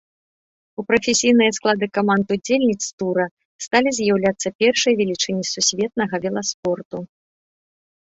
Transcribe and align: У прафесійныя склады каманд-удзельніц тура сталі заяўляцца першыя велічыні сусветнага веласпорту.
У 0.75 0.81
прафесійныя 0.91 1.55
склады 1.57 1.85
каманд-удзельніц 1.97 2.81
тура 3.03 3.25
сталі 3.67 3.89
заяўляцца 4.01 4.47
першыя 4.65 4.93
велічыні 5.05 5.43
сусветнага 5.55 6.15
веласпорту. 6.29 6.97